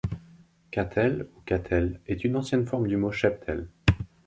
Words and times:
Catel 0.71 1.27
ou 1.35 1.41
cattel 1.41 1.99
est 2.07 2.23
une 2.23 2.35
ancienne 2.35 2.65
forme 2.65 2.87
du 2.87 2.97
mot 2.97 3.11
cheptel. 3.11 3.69